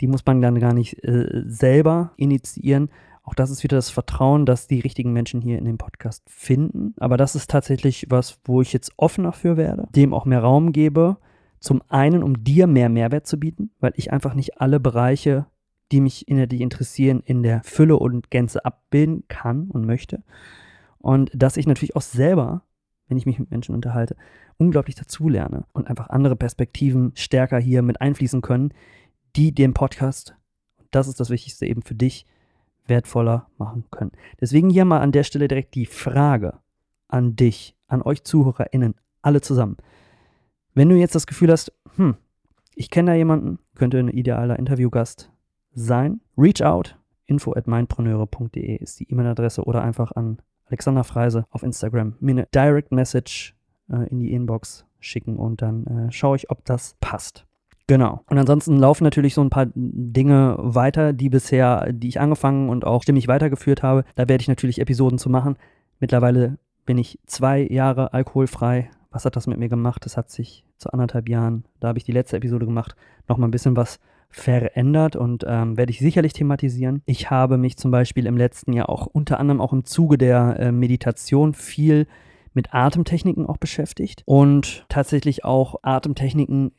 Die 0.00 0.06
muss 0.06 0.24
man 0.24 0.40
dann 0.40 0.60
gar 0.60 0.74
nicht 0.74 1.02
äh, 1.04 1.42
selber 1.46 2.12
initiieren, 2.16 2.90
auch 3.28 3.34
das 3.34 3.50
ist 3.50 3.62
wieder 3.62 3.76
das 3.76 3.90
Vertrauen, 3.90 4.46
dass 4.46 4.68
die 4.68 4.80
richtigen 4.80 5.12
Menschen 5.12 5.42
hier 5.42 5.58
in 5.58 5.66
dem 5.66 5.76
Podcast 5.76 6.22
finden. 6.30 6.94
Aber 6.96 7.18
das 7.18 7.34
ist 7.34 7.50
tatsächlich 7.50 8.06
was, 8.08 8.38
wo 8.46 8.62
ich 8.62 8.72
jetzt 8.72 8.92
offener 8.96 9.32
für 9.32 9.58
werde, 9.58 9.86
dem 9.94 10.14
auch 10.14 10.24
mehr 10.24 10.40
Raum 10.40 10.72
gebe. 10.72 11.18
Zum 11.60 11.82
einen, 11.88 12.22
um 12.22 12.42
dir 12.42 12.66
mehr 12.66 12.88
Mehrwert 12.88 13.26
zu 13.26 13.38
bieten, 13.38 13.70
weil 13.80 13.92
ich 13.96 14.14
einfach 14.14 14.32
nicht 14.32 14.62
alle 14.62 14.80
Bereiche, 14.80 15.44
die 15.92 16.00
mich 16.00 16.26
inhaltlich 16.26 16.62
interessieren, 16.62 17.20
in 17.22 17.42
der 17.42 17.62
Fülle 17.64 17.98
und 17.98 18.30
Gänze 18.30 18.64
abbilden 18.64 19.24
kann 19.28 19.68
und 19.68 19.84
möchte. 19.84 20.22
Und 20.96 21.30
dass 21.34 21.58
ich 21.58 21.66
natürlich 21.66 21.96
auch 21.96 22.02
selber, 22.02 22.62
wenn 23.08 23.16
ich 23.16 23.26
mich 23.26 23.38
mit 23.38 23.50
Menschen 23.50 23.74
unterhalte, 23.74 24.16
unglaublich 24.56 24.94
dazulerne 24.94 25.64
und 25.72 25.88
einfach 25.88 26.10
andere 26.10 26.36
Perspektiven 26.36 27.12
stärker 27.14 27.58
hier 27.58 27.82
mit 27.82 28.00
einfließen 28.00 28.42
können, 28.42 28.72
die 29.36 29.52
den 29.52 29.74
Podcast, 29.74 30.34
das 30.90 31.08
ist 31.08 31.20
das 31.20 31.30
Wichtigste 31.30 31.66
eben 31.66 31.82
für 31.82 31.94
dich, 31.94 32.26
wertvoller 32.86 33.48
machen 33.58 33.84
können. 33.90 34.12
Deswegen 34.40 34.70
hier 34.70 34.84
mal 34.84 35.00
an 35.00 35.12
der 35.12 35.24
Stelle 35.24 35.48
direkt 35.48 35.74
die 35.74 35.86
Frage 35.86 36.54
an 37.08 37.36
dich, 37.36 37.76
an 37.86 38.02
euch 38.02 38.24
ZuhörerInnen, 38.24 38.94
alle 39.22 39.40
zusammen. 39.40 39.76
Wenn 40.74 40.88
du 40.88 40.96
jetzt 40.96 41.14
das 41.14 41.26
Gefühl 41.26 41.50
hast, 41.50 41.72
hm, 41.96 42.16
ich 42.74 42.90
kenne 42.90 43.12
da 43.12 43.16
jemanden, 43.16 43.58
könnte 43.74 43.98
ein 43.98 44.08
idealer 44.08 44.58
Interviewgast 44.58 45.30
sein, 45.72 46.20
reach 46.36 46.62
out, 46.62 46.98
info 47.26 47.52
at 47.54 47.66
mindpreneure.de 47.66 48.76
ist 48.76 49.00
die 49.00 49.10
E-Mail-Adresse 49.10 49.64
oder 49.64 49.82
einfach 49.82 50.12
an 50.12 50.38
Alexander 50.68 51.04
Freise 51.04 51.46
auf 51.50 51.62
Instagram 51.62 52.14
mir 52.20 52.32
eine 52.32 52.48
Direct 52.54 52.92
Message 52.92 53.56
äh, 53.90 54.08
in 54.08 54.20
die 54.20 54.32
Inbox 54.32 54.84
schicken 55.00 55.36
und 55.36 55.62
dann 55.62 55.86
äh, 55.86 56.12
schaue 56.12 56.36
ich, 56.36 56.50
ob 56.50 56.64
das 56.64 56.96
passt. 57.00 57.46
Genau. 57.86 58.22
Und 58.28 58.36
ansonsten 58.36 58.76
laufen 58.76 59.04
natürlich 59.04 59.32
so 59.32 59.40
ein 59.40 59.50
paar 59.50 59.66
Dinge 59.74 60.56
weiter, 60.58 61.14
die 61.14 61.30
bisher, 61.30 61.90
die 61.90 62.08
ich 62.08 62.20
angefangen 62.20 62.68
und 62.68 62.84
auch 62.84 63.02
stimmig 63.02 63.28
weitergeführt 63.28 63.82
habe. 63.82 64.04
Da 64.14 64.28
werde 64.28 64.42
ich 64.42 64.48
natürlich 64.48 64.78
Episoden 64.78 65.18
zu 65.18 65.30
machen. 65.30 65.56
Mittlerweile 65.98 66.58
bin 66.84 66.98
ich 66.98 67.18
zwei 67.26 67.60
Jahre 67.62 68.12
alkoholfrei. 68.12 68.90
Was 69.10 69.24
hat 69.24 69.36
das 69.36 69.46
mit 69.46 69.58
mir 69.58 69.70
gemacht? 69.70 70.04
Das 70.04 70.18
hat 70.18 70.30
sich 70.30 70.64
zu 70.76 70.90
anderthalb 70.92 71.28
Jahren, 71.28 71.64
da 71.80 71.88
habe 71.88 71.98
ich 71.98 72.04
die 72.04 72.12
letzte 72.12 72.36
Episode 72.36 72.66
gemacht, 72.66 72.94
nochmal 73.26 73.48
ein 73.48 73.52
bisschen 73.52 73.76
was 73.76 73.98
verändert 74.30 75.16
und 75.16 75.44
ähm, 75.46 75.76
werde 75.76 75.90
ich 75.90 75.98
sicherlich 75.98 76.32
thematisieren. 76.32 77.02
Ich 77.06 77.30
habe 77.30 77.58
mich 77.58 77.76
zum 77.76 77.90
Beispiel 77.90 78.26
im 78.26 78.36
letzten 78.36 78.72
Jahr 78.72 78.88
auch 78.88 79.06
unter 79.06 79.40
anderem 79.40 79.60
auch 79.60 79.72
im 79.72 79.84
Zuge 79.84 80.18
der 80.18 80.56
äh, 80.58 80.72
Meditation 80.72 81.54
viel 81.54 82.06
mit 82.54 82.74
Atemtechniken 82.74 83.46
auch 83.46 83.56
beschäftigt 83.56 84.22
und 84.26 84.84
tatsächlich 84.88 85.44
auch 85.44 85.76
Atemtechniken, 85.82 86.72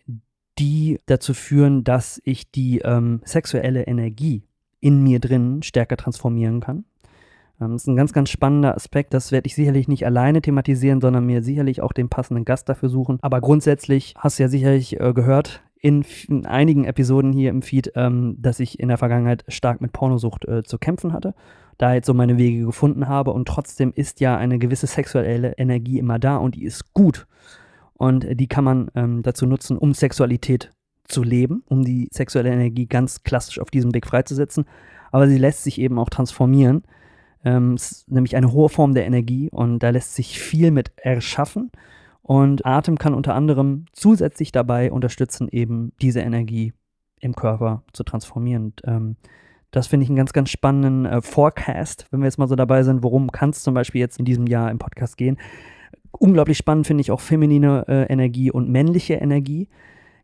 die 0.60 1.00
dazu 1.06 1.34
führen, 1.34 1.84
dass 1.84 2.22
ich 2.24 2.52
die 2.52 2.80
ähm, 2.80 3.22
sexuelle 3.24 3.84
Energie 3.84 4.44
in 4.82 5.02
mir 5.04 5.20
drin 5.20 5.64
stärker 5.64 5.98
transformieren 5.98 6.60
kann. 6.60 6.86
Ähm, 7.62 7.74
das 7.74 7.84
ist 7.84 7.88
ein 7.88 7.96
ganz, 7.96 8.14
ganz 8.14 8.30
spannender 8.30 8.76
Aspekt. 8.76 9.14
Das 9.14 9.32
werde 9.32 9.48
ich 9.48 9.56
sicherlich 9.56 9.88
nicht 9.88 10.06
alleine 10.06 10.42
thematisieren, 10.42 11.02
sondern 11.02 11.26
mir 11.26 11.42
sicherlich 11.44 11.82
auch 11.82 11.94
den 11.94 12.10
passenden 12.10 12.46
Gast 12.46 12.70
dafür 12.70 12.90
suchen. 12.90 13.20
Aber 13.22 13.42
grundsätzlich 13.42 14.14
hast 14.18 14.40
du 14.40 14.44
ja 14.44 14.50
sicherlich 14.50 15.00
äh, 15.00 15.14
gehört, 15.14 15.62
in, 15.82 16.06
in, 16.28 16.46
einigen 16.46 16.86
Episoden 16.86 17.32
hier 17.32 17.50
im 17.50 17.62
Feed, 17.62 17.92
ähm, 17.96 18.36
dass 18.40 18.60
ich 18.60 18.80
in 18.80 18.90
der 18.90 18.98
Vergangenheit 18.98 19.44
stark 19.48 19.82
mit 19.82 19.94
Pornosucht 19.94 20.46
äh, 20.46 20.64
zu 20.64 20.78
kämpfen 20.78 21.14
hatte, 21.14 21.34
da 21.78 21.94
jetzt 21.94 22.08
so 22.08 22.14
meine 22.14 22.38
Wege 22.38 22.66
gefunden 22.66 23.08
habe 23.08 23.32
und 23.32 23.48
trotzdem 23.48 23.94
ist 23.96 24.20
ja 24.20 24.38
eine 24.38 24.60
gewisse 24.60 24.88
sexuelle 24.88 25.54
Energie 25.58 26.00
immer 26.00 26.20
da 26.20 26.38
und 26.38 26.56
die 26.56 26.66
ist 26.66 26.94
gut. 26.94 27.28
Und 27.94 28.26
die 28.30 28.48
kann 28.48 28.64
man 28.64 28.90
ähm, 28.96 29.24
dazu 29.24 29.46
nutzen, 29.46 29.78
um 29.78 29.94
Sexualität 29.94 30.72
zu 31.06 31.24
leben, 31.24 31.64
um 31.68 31.84
die 31.84 32.08
sexuelle 32.14 32.50
Energie 32.50 32.86
ganz 32.86 33.24
klassisch 33.24 33.60
auf 33.60 33.72
diesem 33.72 33.94
Weg 33.94 34.06
freizusetzen. 34.06 34.66
Aber 35.12 35.28
sie 35.28 35.38
lässt 35.38 35.64
sich 35.64 35.80
eben 35.80 36.00
auch 36.00 36.10
transformieren. 36.10 36.84
Ähm, 37.44 37.74
es 37.74 37.92
ist 37.92 38.12
nämlich 38.12 38.36
eine 38.36 38.52
hohe 38.52 38.70
Form 38.70 38.94
der 38.94 39.06
Energie 39.06 39.50
und 39.52 39.80
da 39.80 39.90
lässt 39.90 40.16
sich 40.16 40.40
viel 40.40 40.72
mit 40.72 40.92
erschaffen. 40.98 41.72
Und 42.30 42.64
Atem 42.64 43.00
kann 43.00 43.16
unter 43.16 43.34
anderem 43.34 43.86
zusätzlich 43.92 44.52
dabei 44.52 44.92
unterstützen, 44.92 45.50
eben 45.50 45.94
diese 46.00 46.20
Energie 46.20 46.74
im 47.20 47.36
Körper 47.36 47.82
zu 47.92 48.04
transformieren. 48.04 48.66
Und, 48.66 48.82
ähm, 48.86 49.16
das 49.72 49.88
finde 49.88 50.04
ich 50.04 50.12
einen 50.12 50.18
ganz, 50.18 50.32
ganz 50.32 50.52
spannenden 50.52 51.08
äh, 51.08 51.24
Forecast, 51.24 52.06
wenn 52.12 52.20
wir 52.20 52.28
jetzt 52.28 52.38
mal 52.38 52.48
so 52.48 52.56
dabei 52.56 52.84
sind, 52.84 53.02
worum 53.02 53.32
kann 53.32 53.50
es 53.50 53.64
zum 53.64 53.74
Beispiel 53.74 54.00
jetzt 54.00 54.20
in 54.20 54.26
diesem 54.26 54.46
Jahr 54.46 54.70
im 54.70 54.78
Podcast 54.78 55.18
gehen. 55.18 55.38
Unglaublich 56.12 56.60
spannend 56.60 56.86
finde 56.86 57.02
ich 57.02 57.10
auch 57.10 57.20
feminine 57.20 57.86
äh, 57.88 58.04
Energie 58.14 58.52
und 58.52 58.70
männliche 58.70 59.16
Energie. 59.16 59.68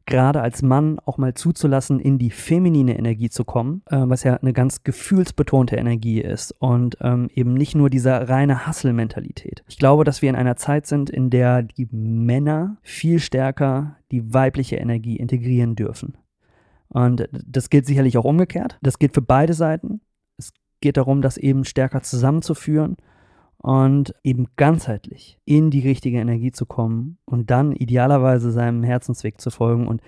Gerade 0.07 0.41
als 0.41 0.61
Mann 0.61 0.99
auch 0.99 1.17
mal 1.17 1.33
zuzulassen, 1.33 1.99
in 1.99 2.19
die 2.19 2.29
feminine 2.29 2.97
Energie 2.97 3.29
zu 3.29 3.43
kommen, 3.43 3.81
äh, 3.89 3.97
was 3.97 4.23
ja 4.23 4.35
eine 4.35 4.53
ganz 4.53 4.83
gefühlsbetonte 4.83 5.77
Energie 5.77 6.21
ist 6.21 6.51
und 6.59 6.97
ähm, 7.01 7.27
eben 7.33 7.55
nicht 7.55 7.73
nur 7.73 7.89
diese 7.89 8.29
reine 8.29 8.67
Hustle-Mentalität. 8.67 9.63
Ich 9.67 9.79
glaube, 9.79 10.03
dass 10.03 10.21
wir 10.21 10.29
in 10.29 10.35
einer 10.35 10.57
Zeit 10.57 10.85
sind, 10.85 11.09
in 11.09 11.31
der 11.31 11.63
die 11.63 11.87
Männer 11.91 12.77
viel 12.83 13.19
stärker 13.19 13.97
die 14.11 14.31
weibliche 14.31 14.75
Energie 14.75 15.15
integrieren 15.15 15.75
dürfen. 15.75 16.15
Und 16.89 17.27
das 17.31 17.71
gilt 17.71 17.87
sicherlich 17.87 18.17
auch 18.17 18.25
umgekehrt. 18.25 18.77
Das 18.83 18.99
gilt 18.99 19.15
für 19.15 19.23
beide 19.23 19.53
Seiten. 19.53 20.01
Es 20.37 20.53
geht 20.81 20.97
darum, 20.97 21.23
das 21.23 21.37
eben 21.37 21.65
stärker 21.65 22.03
zusammenzuführen 22.03 22.95
und 23.65 24.13
eben 24.23 24.45
ganzheitlich 24.57 25.39
in 25.43 25.71
die 25.71 25.79
richtige 25.79 26.19
Energie 26.19 26.51
zu 26.51 26.67
kommen 26.67 27.17
und 27.25 27.49
dann 27.49 27.71
idealerweise 27.71 28.51
seinem 28.51 28.83
Herzensweg 28.83 29.41
zu 29.41 29.49
folgen 29.49 29.87
und 29.87 30.03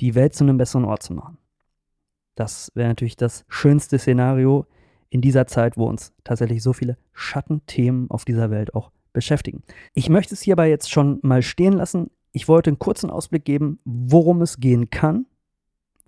die 0.00 0.16
Welt 0.16 0.34
zu 0.34 0.42
einem 0.42 0.56
besseren 0.56 0.84
Ort 0.84 1.04
zu 1.04 1.14
machen. 1.14 1.38
Das 2.34 2.72
wäre 2.74 2.88
natürlich 2.88 3.16
das 3.16 3.44
schönste 3.48 4.00
Szenario 4.00 4.66
in 5.08 5.20
dieser 5.20 5.46
Zeit, 5.46 5.76
wo 5.76 5.86
uns 5.86 6.14
tatsächlich 6.24 6.64
so 6.64 6.72
viele 6.72 6.98
Schattenthemen 7.12 8.10
auf 8.10 8.24
dieser 8.24 8.50
Welt 8.50 8.74
auch 8.74 8.90
beschäftigen. 9.12 9.62
Ich 9.94 10.08
möchte 10.08 10.34
es 10.34 10.42
hierbei 10.42 10.68
jetzt 10.68 10.90
schon 10.90 11.20
mal 11.22 11.42
stehen 11.42 11.74
lassen. 11.74 12.10
Ich 12.32 12.48
wollte 12.48 12.70
einen 12.70 12.80
kurzen 12.80 13.10
Ausblick 13.10 13.44
geben, 13.44 13.78
worum 13.84 14.42
es 14.42 14.58
gehen 14.58 14.90
kann, 14.90 15.26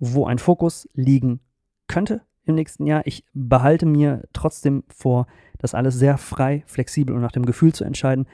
wo 0.01 0.27
ein 0.27 0.41
Fokus 0.41 0.89
liegen 0.95 1.39
könnte 1.87 2.23
im 2.49 2.55
nächsten 2.55 2.87
Jahr. 2.87 3.03
Ich 3.05 3.25
behalte 3.35 3.87
mir 3.87 4.23
trotzdem 4.33 4.85
vor, 4.89 5.27
das 5.59 5.75
alles 5.75 5.95
sehr 5.95 6.19
frei, 6.19 6.63
flexibel 6.67 7.15
und 7.15 7.23
nach 7.23 7.33
dem 7.33 7.47
Gefühl 7.47 7.73
zu 7.73 7.85
entscheiden, 7.85 8.27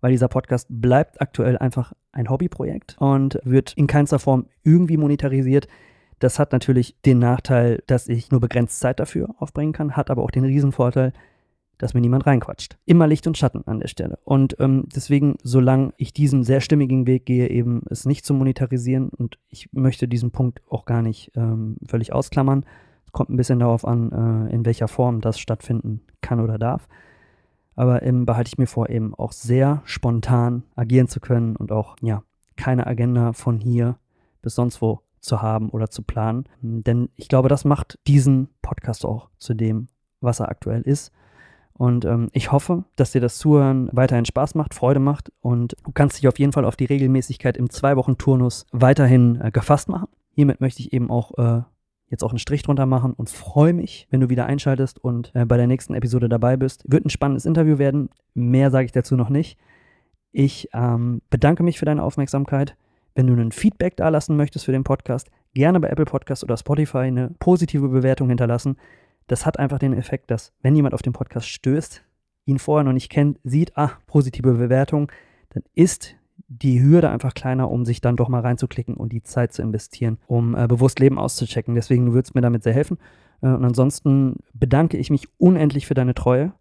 weil 0.00 0.12
dieser 0.12 0.28
Podcast 0.28 0.66
bleibt 0.70 1.20
aktuell 1.20 1.58
einfach 1.58 1.92
ein 2.12 2.28
Hobbyprojekt 2.28 2.96
und 2.98 3.38
wird 3.44 3.72
in 3.74 3.86
keinster 3.86 4.18
Form 4.18 4.46
irgendwie 4.64 4.96
monetarisiert. 4.96 5.68
Das 6.18 6.38
hat 6.38 6.52
natürlich 6.52 6.96
den 7.04 7.18
Nachteil, 7.18 7.82
dass 7.86 8.08
ich 8.08 8.30
nur 8.30 8.40
begrenzt 8.40 8.80
Zeit 8.80 9.00
dafür 9.00 9.34
aufbringen 9.38 9.72
kann, 9.72 9.96
hat 9.96 10.10
aber 10.10 10.22
auch 10.22 10.30
den 10.30 10.44
Riesenvorteil, 10.44 11.12
dass 11.78 11.94
mir 11.94 12.00
niemand 12.00 12.26
reinquatscht. 12.26 12.78
Immer 12.84 13.08
Licht 13.08 13.26
und 13.26 13.36
Schatten 13.36 13.66
an 13.66 13.80
der 13.80 13.88
Stelle. 13.88 14.18
Und 14.24 14.56
ähm, 14.60 14.86
deswegen, 14.94 15.36
solange 15.42 15.92
ich 15.96 16.12
diesen 16.12 16.44
sehr 16.44 16.60
stimmigen 16.60 17.08
Weg 17.08 17.26
gehe, 17.26 17.50
eben 17.50 17.82
es 17.90 18.06
nicht 18.06 18.24
zu 18.24 18.34
monetarisieren 18.34 19.08
und 19.08 19.38
ich 19.48 19.72
möchte 19.72 20.06
diesen 20.06 20.30
Punkt 20.30 20.62
auch 20.68 20.84
gar 20.84 21.02
nicht 21.02 21.32
ähm, 21.34 21.76
völlig 21.84 22.12
ausklammern. 22.12 22.64
Kommt 23.12 23.30
ein 23.30 23.36
bisschen 23.36 23.60
darauf 23.60 23.84
an, 23.86 24.10
äh, 24.48 24.54
in 24.54 24.64
welcher 24.64 24.88
Form 24.88 25.20
das 25.20 25.38
stattfinden 25.38 26.00
kann 26.20 26.40
oder 26.40 26.58
darf. 26.58 26.88
Aber 27.74 28.02
ähm, 28.02 28.26
behalte 28.26 28.48
ich 28.48 28.58
mir 28.58 28.66
vor, 28.66 28.90
eben 28.90 29.14
auch 29.14 29.32
sehr 29.32 29.82
spontan 29.84 30.64
agieren 30.76 31.08
zu 31.08 31.20
können 31.20 31.56
und 31.56 31.72
auch, 31.72 31.96
ja, 32.02 32.22
keine 32.56 32.86
Agenda 32.86 33.32
von 33.32 33.60
hier 33.60 33.96
bis 34.42 34.54
sonst 34.54 34.82
wo 34.82 35.00
zu 35.20 35.40
haben 35.40 35.70
oder 35.70 35.88
zu 35.88 36.02
planen. 36.02 36.44
Denn 36.60 37.08
ich 37.16 37.28
glaube, 37.28 37.48
das 37.48 37.64
macht 37.64 37.98
diesen 38.06 38.48
Podcast 38.60 39.06
auch 39.06 39.30
zu 39.38 39.54
dem, 39.54 39.88
was 40.20 40.40
er 40.40 40.48
aktuell 40.48 40.82
ist. 40.82 41.12
Und 41.74 42.04
ähm, 42.04 42.28
ich 42.32 42.52
hoffe, 42.52 42.84
dass 42.96 43.12
dir 43.12 43.20
das 43.20 43.38
Zuhören 43.38 43.88
weiterhin 43.92 44.26
Spaß 44.26 44.54
macht, 44.54 44.74
Freude 44.74 45.00
macht 45.00 45.32
und 45.40 45.74
du 45.84 45.92
kannst 45.92 46.18
dich 46.18 46.28
auf 46.28 46.38
jeden 46.38 46.52
Fall 46.52 46.64
auf 46.64 46.76
die 46.76 46.84
Regelmäßigkeit 46.84 47.56
im 47.56 47.70
Zwei-Wochen-Turnus 47.70 48.66
weiterhin 48.72 49.40
äh, 49.40 49.50
gefasst 49.50 49.88
machen. 49.88 50.08
Hiermit 50.34 50.60
möchte 50.60 50.80
ich 50.80 50.92
eben 50.92 51.10
auch 51.10 51.38
äh, 51.38 51.62
jetzt 52.12 52.22
auch 52.22 52.30
einen 52.30 52.38
Strich 52.38 52.62
drunter 52.62 52.86
machen 52.86 53.12
und 53.12 53.28
freue 53.28 53.72
mich, 53.72 54.06
wenn 54.10 54.20
du 54.20 54.28
wieder 54.28 54.46
einschaltest 54.46 55.02
und 55.02 55.32
äh, 55.34 55.44
bei 55.44 55.56
der 55.56 55.66
nächsten 55.66 55.94
Episode 55.94 56.28
dabei 56.28 56.56
bist. 56.56 56.84
Wird 56.86 57.04
ein 57.04 57.10
spannendes 57.10 57.44
Interview 57.44 57.78
werden. 57.78 58.10
Mehr 58.34 58.70
sage 58.70 58.84
ich 58.84 58.92
dazu 58.92 59.16
noch 59.16 59.28
nicht. 59.28 59.58
Ich 60.30 60.68
ähm, 60.72 61.22
bedanke 61.28 61.64
mich 61.64 61.80
für 61.80 61.84
deine 61.84 62.04
Aufmerksamkeit. 62.04 62.76
Wenn 63.16 63.26
du 63.26 63.34
ein 63.34 63.50
Feedback 63.50 63.96
da 63.96 64.08
lassen 64.08 64.36
möchtest 64.36 64.64
für 64.64 64.72
den 64.72 64.84
Podcast, 64.84 65.28
gerne 65.52 65.80
bei 65.80 65.88
Apple 65.88 66.04
Podcast 66.04 66.44
oder 66.44 66.56
Spotify 66.56 66.98
eine 66.98 67.30
positive 67.40 67.88
Bewertung 67.88 68.28
hinterlassen 68.28 68.76
das 69.26 69.46
hat 69.46 69.58
einfach 69.58 69.78
den 69.78 69.92
Effekt, 69.92 70.30
dass 70.30 70.52
wenn 70.62 70.76
jemand 70.76 70.94
auf 70.94 71.02
den 71.02 71.12
Podcast 71.12 71.48
stößt, 71.48 72.04
ihn 72.44 72.58
vorher 72.58 72.84
noch 72.84 72.92
nicht 72.92 73.10
kennt, 73.10 73.38
sieht, 73.44 73.76
ah, 73.76 73.92
positive 74.06 74.52
Bewertung, 74.54 75.10
dann 75.50 75.62
ist 75.74 76.16
die 76.48 76.82
Hürde 76.82 77.10
einfach 77.10 77.34
kleiner, 77.34 77.70
um 77.70 77.84
sich 77.84 78.00
dann 78.00 78.16
doch 78.16 78.28
mal 78.28 78.40
reinzuklicken 78.40 78.94
und 78.94 79.12
die 79.12 79.22
Zeit 79.22 79.52
zu 79.52 79.62
investieren, 79.62 80.18
um 80.26 80.54
äh, 80.54 80.66
bewusst 80.66 80.98
Leben 80.98 81.18
auszuchecken. 81.18 81.74
Deswegen 81.74 82.12
würde 82.12 82.26
es 82.26 82.34
mir 82.34 82.40
damit 82.40 82.62
sehr 82.62 82.74
helfen. 82.74 82.98
Äh, 83.40 83.48
und 83.48 83.64
ansonsten 83.64 84.36
bedanke 84.52 84.96
ich 84.96 85.10
mich 85.10 85.28
unendlich 85.38 85.86
für 85.86 85.94
deine 85.94 86.14
Treue 86.14 86.52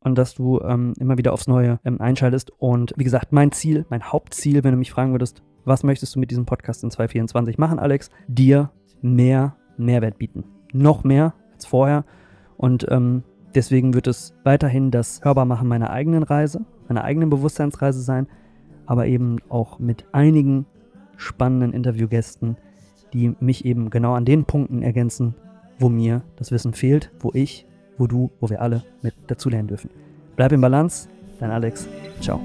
und 0.00 0.16
dass 0.16 0.34
du 0.34 0.60
ähm, 0.60 0.94
immer 0.98 1.18
wieder 1.18 1.32
aufs 1.32 1.48
Neue 1.48 1.80
ähm, 1.84 2.00
einschaltest. 2.00 2.50
Und 2.58 2.94
wie 2.96 3.04
gesagt, 3.04 3.32
mein 3.32 3.52
Ziel, 3.52 3.86
mein 3.90 4.04
Hauptziel, 4.04 4.64
wenn 4.64 4.72
du 4.72 4.78
mich 4.78 4.90
fragen 4.90 5.12
würdest, 5.12 5.42
was 5.64 5.82
möchtest 5.82 6.14
du 6.14 6.20
mit 6.20 6.30
diesem 6.30 6.46
Podcast 6.46 6.84
in 6.84 6.90
2024 6.90 7.58
machen, 7.58 7.78
Alex? 7.78 8.10
Dir 8.28 8.70
mehr 9.02 9.56
Mehrwert 9.76 10.18
bieten. 10.18 10.44
Noch 10.72 11.04
mehr 11.04 11.34
als 11.52 11.66
vorher. 11.66 12.04
Und 12.56 12.86
ähm, 12.88 13.24
deswegen 13.54 13.94
wird 13.94 14.06
es 14.06 14.34
weiterhin 14.44 14.90
das 14.90 15.24
Hörbarmachen 15.24 15.66
meiner 15.68 15.90
eigenen 15.90 16.22
Reise, 16.22 16.64
meiner 16.88 17.04
eigenen 17.04 17.28
Bewusstseinsreise 17.28 18.00
sein, 18.00 18.28
aber 18.86 19.06
eben 19.06 19.38
auch 19.48 19.78
mit 19.78 20.04
einigen 20.12 20.66
spannenden 21.16 21.72
Interviewgästen, 21.72 22.56
die 23.12 23.34
mich 23.40 23.64
eben 23.64 23.90
genau 23.90 24.14
an 24.14 24.24
den 24.24 24.44
Punkten 24.44 24.82
ergänzen, 24.82 25.34
wo 25.78 25.88
mir 25.88 26.22
das 26.36 26.50
Wissen 26.50 26.72
fehlt, 26.72 27.10
wo 27.20 27.30
ich, 27.34 27.66
wo 27.98 28.06
du, 28.06 28.30
wo 28.40 28.50
wir 28.50 28.60
alle 28.60 28.84
mit 29.02 29.14
dazulernen 29.26 29.68
dürfen. 29.68 29.90
Bleib 30.36 30.52
im 30.52 30.60
Balance, 30.60 31.08
dein 31.38 31.50
Alex. 31.50 31.88
Ciao. 32.20 32.40